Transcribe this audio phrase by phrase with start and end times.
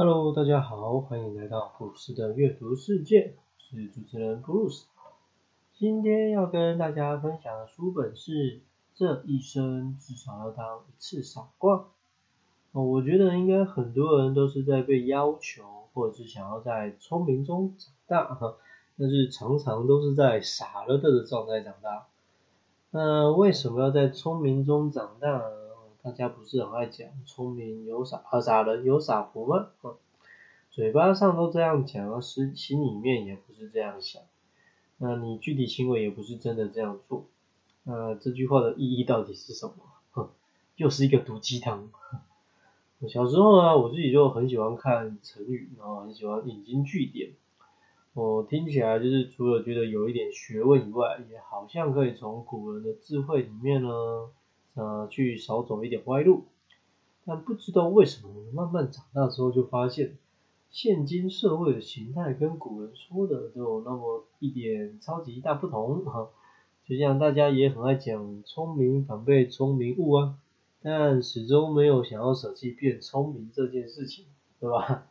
[0.00, 4.86] Hello，大家好，欢迎来到布鲁斯的阅读世界，我是主持人布鲁斯。
[5.74, 8.58] 今天要跟大家分享的书本是
[8.94, 11.74] 《这一生至少要当一次傻瓜》。
[12.70, 18.38] 哦，我觉得应该很多人都是在被要求，或者是想要在聪明中长大，
[18.96, 22.06] 但是常常都是在傻了的状态长大。
[22.92, 25.57] 那为什么要在聪明中长大呢？
[26.08, 29.68] 大家不是很爱讲聪明有傻啊，傻人有傻福吗？
[30.70, 34.22] 嘴巴上都这样讲，实心里面也不是这样想。
[34.96, 37.26] 那你具体行为也不是真的这样做。
[37.84, 39.74] 那这句话的意义到底是什么？
[40.12, 40.30] 哼，
[40.76, 41.90] 又是一个毒鸡汤。
[43.06, 47.32] 小时候呢，我自己就很喜欢看成语，然后很喜欢引经据典。
[48.14, 54.30] 我听起来就是除了觉得有一点学问以外，也好像可以从古人的智慧里面呢。
[54.78, 56.44] 呃，去少走一点歪路，
[57.24, 60.16] 但不知道为什么，慢慢长大之后就发现，
[60.70, 66.28] 现今社会的形态跟古人说的都有那么一点超级大不同哈。
[66.86, 70.38] 就像大家也很爱讲聪明反被聪明误啊，
[70.80, 74.26] 但始终没有想要舍弃变聪明这件事情，
[74.60, 75.08] 对吧？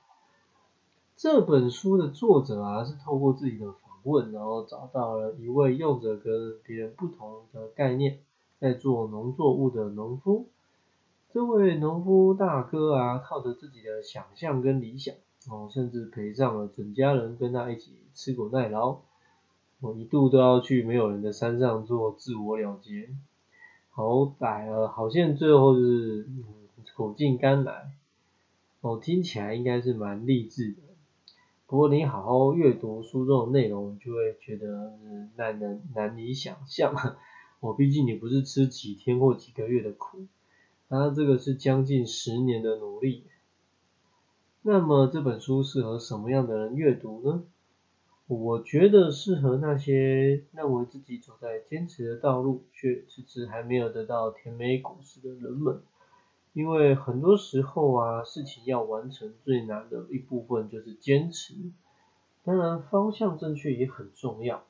[1.18, 8.20] 这本书的作者啊，是透过自己的访问，然后找到了一位用着跟别人不同的概念。
[8.60, 10.48] 在做农作物的农夫，
[11.32, 15.14] 这位农夫大哥啊，靠着自己的想象跟理想，
[15.50, 18.98] 哦，甚至陪上了整家人跟他一起吃苦耐劳，
[19.80, 23.10] 我一度都要去没有人的山上做自我了结，
[23.92, 26.28] 好歹了，好像最后是
[26.96, 27.92] 苦尽甘来，
[28.82, 30.82] 哦，听起来应该是蛮励志的，
[31.68, 34.98] 不过你好好阅读书中的内容，就会觉得
[35.36, 36.96] 难能难以想象。
[37.60, 40.28] 我毕竟你不是吃几天或几个月的苦，
[40.90, 43.24] 他这个是将近十年的努力。
[44.62, 47.44] 那么这本书适合什么样的人阅读呢？
[48.28, 55.82] 我觉得适合那些认为自己走在坚持的道路，却迟迟还没有得到甜美果实的人们。
[56.52, 61.54] 因为很多时候啊，事情要完成最难的一部分就是坚持。
[62.44, 64.67] 当然，方向正确也很重要。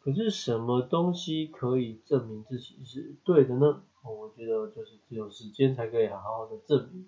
[0.00, 3.82] 可是什么东西可以证明自己是对的呢？
[4.02, 7.06] 我觉得就是只有时间才可以好好的证明。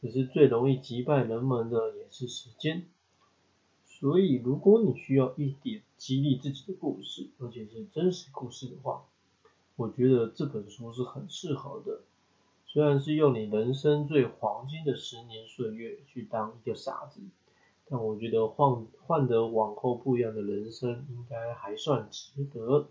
[0.00, 2.86] 只是最容易击败人们的也是时间。
[3.84, 9.04] 所以如果你需要一点激励自己的故事，而且是真实故事的话，
[9.76, 12.00] 我觉得这本书是很适合的。
[12.66, 17.20] 虽然是用你人生最黄金的十年岁月去当一个傻子。
[17.88, 22.88] 但我觉得换换得往后不一样的人生，应该还算值得。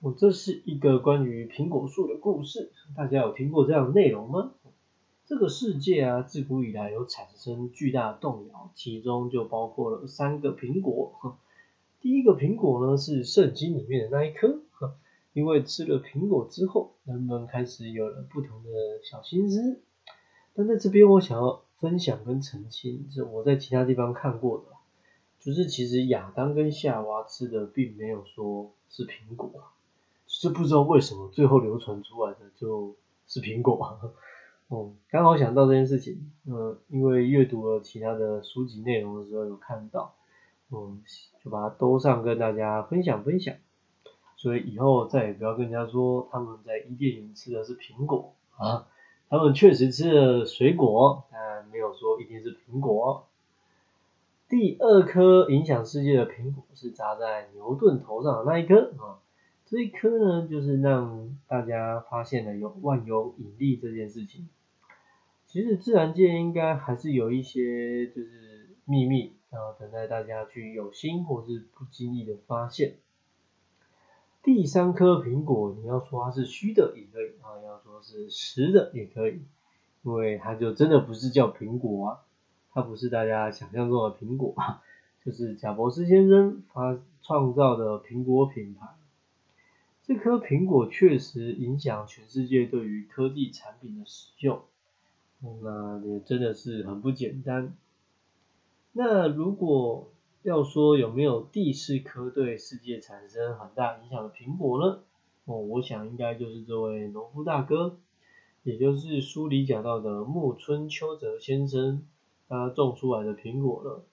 [0.00, 4.54] 我这是一个关于苹果树的故事，大家有听过这样的内容吗？
[5.24, 11.38] 这个世界啊，自古以来有产生巨大动摇，其中就包括了三个苹果。
[12.00, 14.62] 第一个苹果呢，是圣经里面的那一颗，
[15.32, 18.70] 因为吃了苹果之后，人们开始有了不同的
[19.04, 19.80] 小心思。
[20.54, 21.62] 但在这边，我想要。
[21.82, 24.64] 分享跟澄清，是我在其他地方看过的，
[25.40, 29.50] 就是其实亚当跟夏娃吃的并没有说是苹果，
[30.28, 32.94] 是不知道为什么最后流传出来的就
[33.26, 33.98] 是苹果。
[34.68, 40.14] 哦，刚好想到这件事情，嗯，因为阅读了其他的书籍内容的时候有看到，
[40.70, 41.02] 嗯，
[41.42, 43.56] 就把它兜上跟大家分享分享，
[44.36, 48.86] 所以以后再也不要跟人家说他们在伊甸园吃的是苹果啊。
[49.28, 51.61] 他们确实吃了水果，但
[52.02, 53.28] 说一定是苹果。
[54.48, 59.22] 第二颗影响世界的苹果是砸在牛顿头上的那一颗啊，
[59.64, 64.48] 这一颗呢，就是让大家发现了有万有引力这件事情。
[65.46, 72.96] 其实自然界应该还是有一些就是秘密，然后等待大家去有心或是不经意的发现。
[74.42, 79.40] 第三颗苹果，你要说它是虚的也可以，啊，要说是实的也可以，
[80.02, 82.20] 因为它就真的不是叫苹果啊，
[82.72, 84.54] 它不是大家想象中的苹果，
[85.24, 88.88] 就是贾伯斯先生发创造的苹果品牌。
[90.04, 94.62] 这颗苹果确实影响全世界对于科技产品的使用，
[95.40, 97.72] 那也真的是很不简单。
[98.92, 100.10] 那如果
[100.42, 104.98] 要说有没有第四颗对世界产生很大影响的苹果呢？
[105.44, 107.96] 哦，我想应该就是这位农夫大哥，
[108.64, 112.06] 也就是书里讲到的木村秋泽先生，
[112.48, 114.04] 他种出来的苹果了。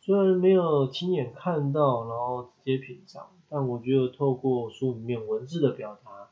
[0.00, 6.30] 虽然没有亲眼看到，然后直接品尝，但我觉得透过书里面文字的表达，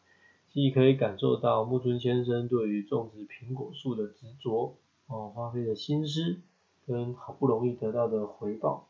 [0.51, 4.77] 既可以感受到木村先生对于种植苹果树的执着，
[5.07, 6.39] 哦花费的心思
[6.87, 8.89] 跟好不容易得到的回报。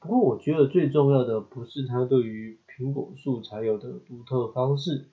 [0.00, 5.06] 不过我觉得最重要的不是他对于苹果树才有的独特方式，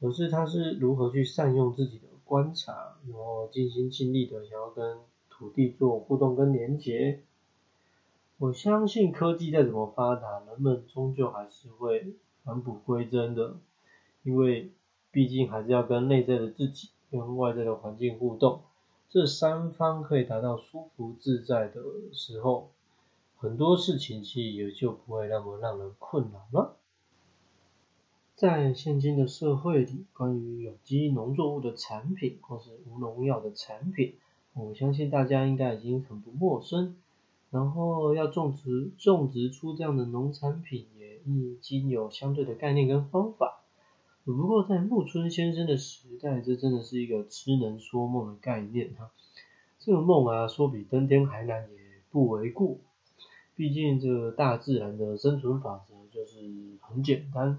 [0.00, 4.98] 而是他是如何去善用自己的观察，然后尽心尽力的想要跟
[5.28, 7.20] 土地做互动跟连接。
[8.38, 13.56] 我相信科技再怎么发达，人们终究还是会返璞归真的，
[14.22, 14.72] 因为
[15.10, 18.62] 毕竟还是要跟内在的自己跟外在的环境互动，
[19.10, 21.82] 这三方可以达到舒服自在的
[22.12, 22.70] 时候，
[23.36, 26.76] 很多事情其实也就不会那么让人困扰了。
[28.40, 34.14] 在现今的社会里，关于有机农作物的产品或是无农药的产品，
[34.54, 36.96] 我相信大家应该已经很不陌生。
[37.50, 43.60] 然后要种植种植出这样的农产品，也已经有相对的概念跟方法。
[44.24, 49.10] 不过在木村先生的时代，这真的是一个痴人说梦的概念哈。
[49.78, 51.78] 这个梦啊，说比登天还难也
[52.10, 52.78] 不为过。
[53.54, 56.38] 毕竟这大自然的生存法则就是
[56.80, 57.58] 很简单，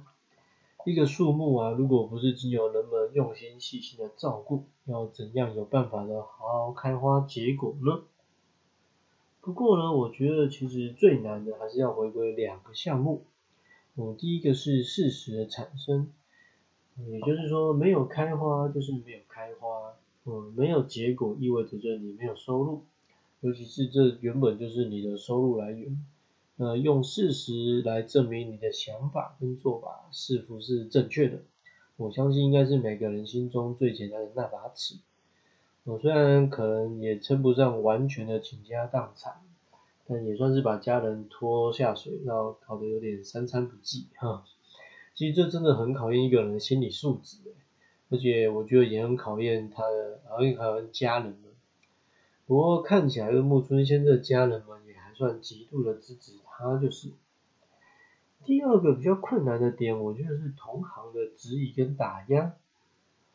[0.83, 8.01] 一个树木啊，如果不是经由人们用心细心的照顾，要怎样有办法的好好开花结果呢？
[9.41, 13.23] 不过呢，我觉得其实最难的还是要回归两个项目。
[13.95, 16.11] 嗯，第一个是事实的产生，
[17.09, 19.93] 也就是说没有开花就是没有开花，
[20.25, 22.83] 嗯，没有结果意味着就你没有收入，
[23.41, 26.03] 尤其是这原本就是你的收入来源。
[26.61, 31.39] 呃，用事实来证明你的想法跟做法是否是正确的，
[31.97, 34.97] 我相信应该是每个人心中最简单的那把尺。
[35.85, 39.41] 我虽然可能也称不上完全的倾家荡产，
[40.05, 44.45] 但也算是把家人拖下水，然后搞得有点三餐不继哈。
[45.15, 47.37] 其实这真的很考验一个人的心理素质，
[48.11, 51.41] 而且我觉得也很考验他的，考验考验家人们。
[52.45, 54.90] 不过看起来木村先生的家人们也
[55.21, 57.11] 算极度的支持他，就是。
[58.43, 62.55] 第二个比较困难的点，我觉得是同行的质疑跟打压。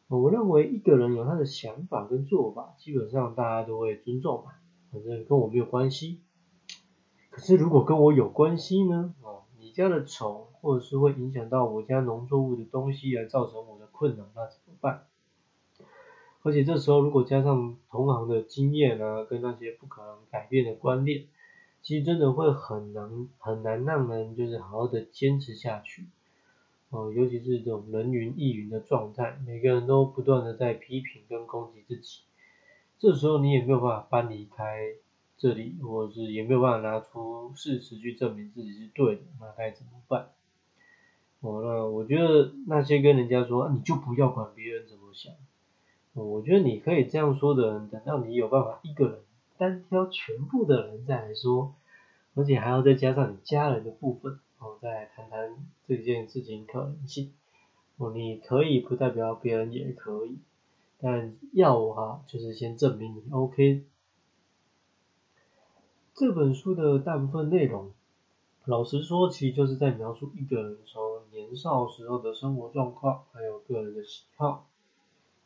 [0.09, 4.55] 我认为一个人有他的想法跟做法，基本上大家都会尊重嘛，
[4.91, 6.19] 反正跟我没有关系。
[7.31, 9.15] 可是如果跟我有关系呢？
[9.23, 15.05] 哦，你家的虫，或者是会影响到我家农作物的东西，来造成我的困扰，那怎么办？
[16.43, 21.27] 而且这时候如果加上同行的经验啊，跟那些不可能改变的观念，
[21.87, 26.07] 其实真的会很难很难让人就是好好的坚持下去。
[26.91, 32.23] 哦，尤其是这种人云亦云的状态，每个人都不断的在批评跟攻击自己，
[32.99, 34.95] 这时候你也没有办法搬离开
[35.39, 40.31] 这里，或者是也没有办法拿出事实去证明自己是对的，那该怎么办？
[41.39, 45.33] 哦，那我觉得那些跟人家说你就不要管别人怎么想，
[46.15, 49.19] 我觉得你可以这样说的人，等到你有办法一个人
[49.59, 51.75] 单挑全部的人再来说，
[52.35, 54.39] 而且还要再加上你家人的部分。
[54.59, 55.55] 哦，再谈谈
[55.87, 57.33] 这件事情可能性。
[57.99, 60.39] 哦，你可以不代表别人也可以，
[60.99, 63.85] 但要哈就是先证明你 OK。
[66.15, 67.93] 这本书的大部分内容，
[68.65, 74.67] 老实说，其实就是在描述一个人从年少时候的生活状况，还有个人的喜好，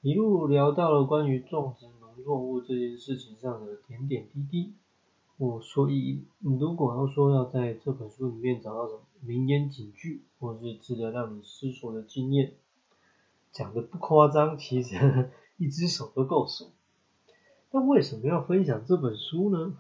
[0.03, 1.87] 一路聊到了关于种植
[2.21, 4.75] 农作物这件事情上的点点滴滴。
[5.39, 12.53] 我，所以你如果要说要在这本书里面找到什么名言警句，或是值得让你思索的经验，
[13.51, 16.67] 讲的不夸张，其实 一只手都够数。
[17.71, 19.79] 但为什么要分享这本书呢？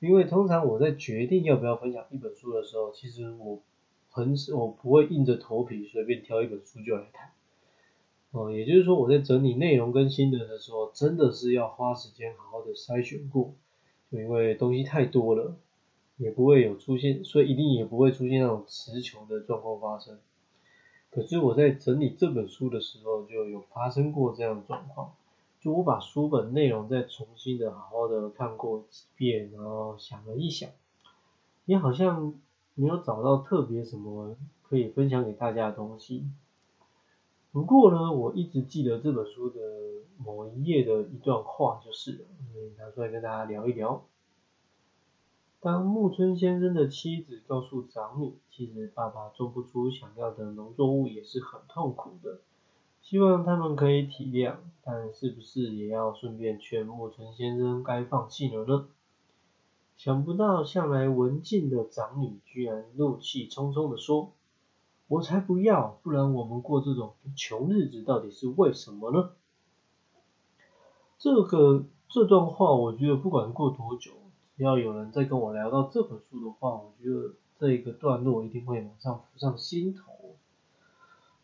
[0.00, 3.62] 因为通常我在决定要不要分享一本书的时候，其实我
[4.10, 7.30] 很我不会硬着头皮随便挑一本书就来谈。
[8.34, 13.54] 哦，也就是说我在整理内容跟心得的时候，真的是要花时间好好的筛选过。
[14.10, 15.54] 就因为东西太多了，
[16.16, 20.18] 也不会有出现，所以一定也不会出现那种词穷的状况发生。
[21.10, 25.12] 可是我在整理这本书的时候，就有发生过这样的状况。
[25.60, 30.68] 就我把书本内容再重新的好好的看过几遍，然后想了一想，
[31.66, 32.34] 也好像
[32.74, 36.24] 没有找到特别什么可以分享给大家的东西。
[37.54, 39.60] 不过呢，我一直记得这本书的
[40.18, 42.24] 某一页的一段话，就是了，
[42.76, 44.04] 拿出来跟大家聊一聊。
[45.60, 52.40] 当木村先生的妻子告诉长女，其实爸爸种不出想要的农作物也是很痛苦的，
[53.00, 58.88] 希望他们可以体谅，但是不是也要顺便劝木村先生该放弃了呢？
[59.96, 64.32] 想不到向来文静的长女，居然怒气冲冲的说。
[65.06, 69.30] 我才不要，不然我们过这种穷日子到底是为什么呢？
[71.18, 74.12] 这个这段话，我觉得不管过多久，
[74.56, 80.12] 只要有人再跟我聊到这本书的话，我觉得这一个段落一定会马上浮上心头。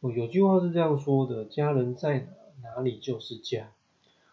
[0.01, 2.21] 我有句话是这样说的：家人在
[2.63, 3.73] 哪，哪里就是家。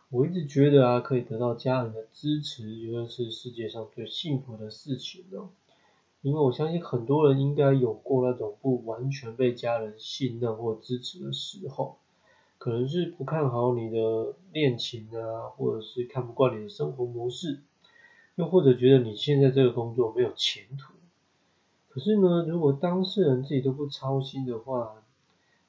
[0.10, 5.50] 我一直觉得啊，可以得到家人的支持，绝对是世界上最幸福的事情了。
[6.28, 12.00] 因为我相信很多人应该有过那种不完全被家人信任或支持的时候。
[12.58, 17.62] 可能是不看好你的恋情啊，或者是看不惯你的生活模式，
[18.36, 20.94] 又或者觉得你现在这个工作没有前途。
[21.88, 25.04] 可是呢，如果当事人自己都不操心的话，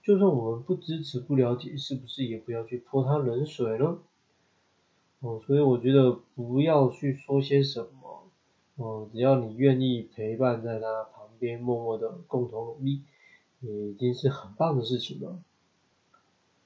[0.02, 3.98] 就算我们不支持、不了解，是不是也不要去泼他冷水呢？
[5.20, 7.88] 哦，所以我觉得不要去说些什么，
[8.78, 13.02] 哦，只要你愿意陪伴在他旁边，默默的共同努力，
[13.60, 15.36] 也已经是很棒的事情了。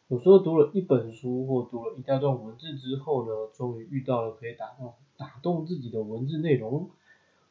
[0.09, 6.91] 有时候读了一本书或读了一大段文字之后呢，终于遇到了可以打动打动自己的文字内容，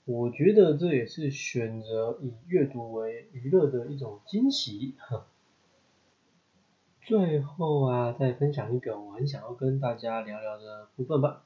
[0.06, 4.94] 我觉得这也是选择以阅读为娱乐的一种惊喜。
[7.02, 11.44] 最后啊，再分享一个我很想要跟大家聊聊的部分吧。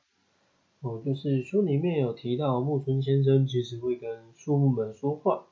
[0.85, 5.47] 哦，就是书里面有提到木村先生其实会跟树木们说话。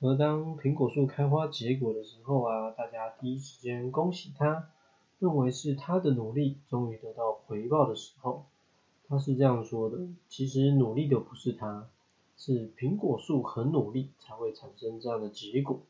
[0.00, 4.70] 而当苹果树开花结果的时候啊，大家第一时间恭喜他，
[5.18, 8.46] 认为是他的努力终于得到回报的时候，
[9.06, 9.98] 他是这样说的：
[10.30, 11.90] 其实努力的不是他，
[12.38, 15.82] 是苹果树很努力才会产生这样的结果。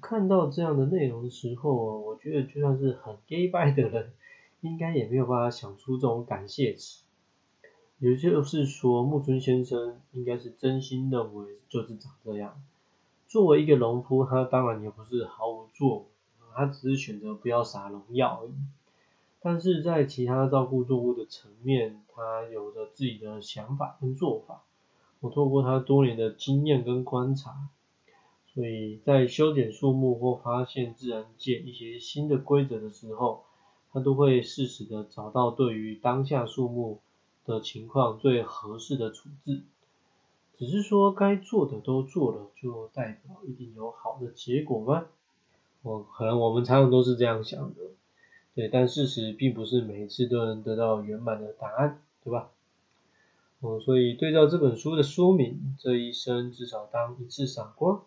[0.00, 4.12] 看到这样的内容的时候，我觉得就算是很 gay 拜的人，
[4.62, 7.02] 应该也没有办法想出这种感谢词。
[8.02, 12.60] 也就是说，木村先生应该是真心认为就是长这样。
[13.28, 16.04] 作为一个农夫，他当然也不是毫无作为，
[16.52, 18.54] 他只是选择不要撒农药而已。
[19.40, 24.64] 但是在其他照顾作物的层面，他有着自己的想法跟做法。
[25.20, 27.68] 我透过他多年的经验跟观察，
[28.52, 33.44] 所以在修剪树木或发现自然界一些新的规则的时候，
[33.92, 36.98] 他都会适时的找到对于当下树木
[37.44, 39.62] 的情况最合适的处置。
[40.58, 45.06] 只是说该做的都做了，就代表一定有好的结果吗？
[45.82, 47.80] 我可能我们常常都是这样想的，
[48.54, 52.50] 对，但事实并不是每一次都能得到圆满的答案，对吧？
[53.58, 58.02] 哦，所以对照这本书的说明，这一生至少当一次傻瓜。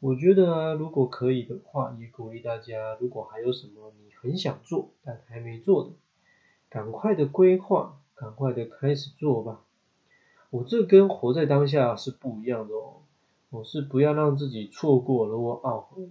[0.00, 5.90] 我觉得，如果可以的话，也鼓励大家，如果还有什么你很想做但还没做的，
[6.68, 9.62] 赶快的规划，赶快的开始做吧。
[10.50, 13.02] 我这跟活在当下是不一样的哦，
[13.50, 16.08] 我是不要让自己错过了或懊悔。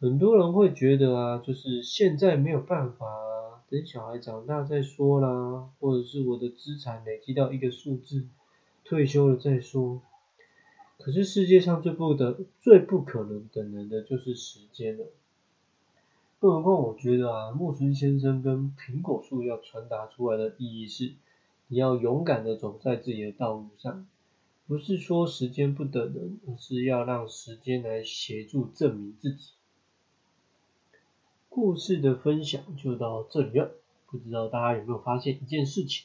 [0.00, 3.06] 很多人会觉得啊，就是现在没有办法，
[3.70, 8.26] 等小孩长大再说啦，或者是我的资产累积到一个数字，
[8.84, 10.02] 退休了再说。
[10.98, 15.06] 可是世界上最不的、最不可能等人的就是时间了。
[16.44, 21.14] 更何况我觉得啊，木村先生跟苹果树要传达出来的意义是。
[21.68, 24.06] 你要勇敢的走在自己的道路上，
[24.66, 29.52] 不是说时间不等人，而是要让时间来协助证明自己。
[31.48, 33.70] 故事的分享就到这里了，
[34.04, 36.04] 不知道大家有没有发现一件事情？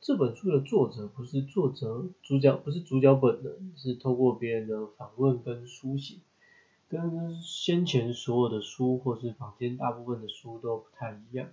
[0.00, 6.14] 这本书的作者不是作者主角，不是主角本人，是透过别人的访问跟书写，
[6.88, 11.48] 跟先前所有的书或是坊间大部分的书都不太一样。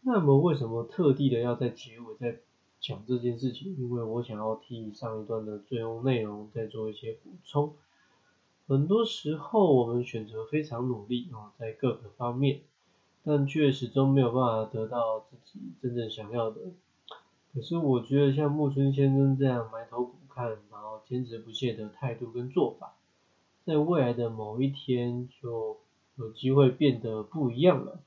[0.00, 2.38] 那么为什么特地的要在结尾再
[2.80, 3.74] 讲这件事情？
[3.76, 7.74] 因为我想要替上一段的最后内容再做一些补充。
[8.66, 12.62] 很多时候我们选择非常努力啊，在各个方面，
[13.22, 16.60] 但却始终没有办法得到自己真正想要的。
[17.52, 22.94] 可是我觉得像木村先生这样埋头苦看，然后坚持不懈的态度跟做法，
[23.64, 25.78] 在未来的某一天就
[26.16, 28.00] 有机会变得不一样了。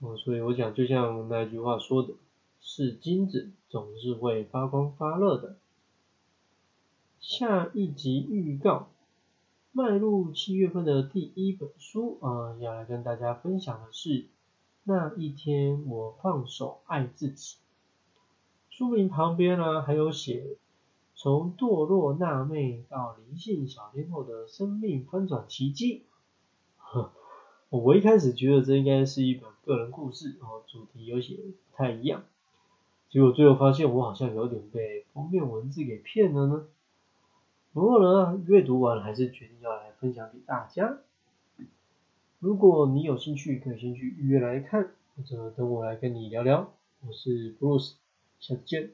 [0.00, 2.14] 哦，所以我想，就像那句话说的，
[2.60, 5.56] 是金子总是会发光发热的。
[7.18, 8.88] 下一集预告，
[9.72, 14.26] 迈入七月份的第一本书啊，要来跟大家分享的是
[14.84, 17.56] 那一天我放手爱自己。
[18.70, 20.56] 书名旁边呢，还有写
[21.18, 26.02] 从堕落娜妹到灵性小天后的生命翻转奇迹。
[27.70, 32.24] 我一开始觉得这应该是一本个人故事，然后主题有些不太一样，
[33.08, 36.68] 结果最后发现我好像有点被封面文字给骗了呢。
[37.72, 40.98] 不过呢，阅读完还是决定要来分享给大家。
[42.40, 46.74] 如果你有兴趣，可以先去预约来看，或者等我来跟你聊聊，
[47.06, 47.96] 我是布鲁斯，
[48.38, 48.90] 下次见。